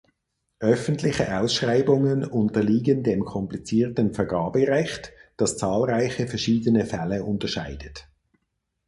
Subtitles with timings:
[0.61, 8.07] Öffentliche Ausschreibungen unterliegen dem komplizierten Vergaberecht, das zahlreiche verschiedene Fälle unterscheidet.